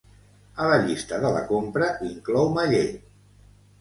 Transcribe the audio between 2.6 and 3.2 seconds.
llet.